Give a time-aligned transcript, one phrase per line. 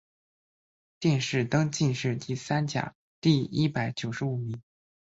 [0.99, 4.59] 殿试登进士第三甲第一百九十五名。